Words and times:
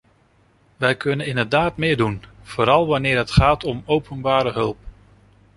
Wij 0.77 0.95
kunnen 0.97 1.25
inderdaad 1.25 1.77
meer 1.77 1.97
doen, 1.97 2.23
vooral 2.41 2.87
wanneer 2.87 3.17
het 3.17 3.31
gaat 3.31 3.63
om 3.63 3.83
openbare 3.85 4.51
hulp. 4.51 4.77